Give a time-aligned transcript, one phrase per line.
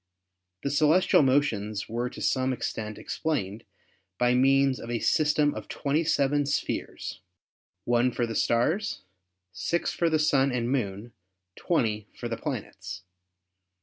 [0.63, 3.65] The celestial motions were to some extent explained
[4.17, 7.19] by means of a system of 27 spheres,
[7.83, 9.03] 1 for the stars,
[9.51, 11.13] 6 for the Sun and Moon,
[11.55, 13.03] 20 for the planets.